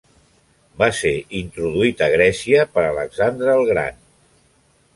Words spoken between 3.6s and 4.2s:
el Gran.